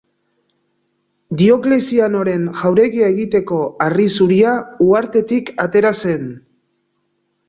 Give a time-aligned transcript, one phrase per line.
[1.41, 4.55] Dioklezianoren jauregia egiteko harri zuria
[4.87, 6.25] uhartetik atera zen.